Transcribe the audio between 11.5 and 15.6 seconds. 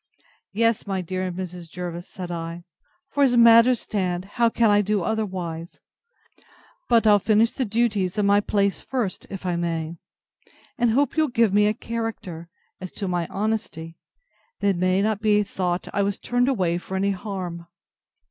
me a character, as to my honesty, that it may not be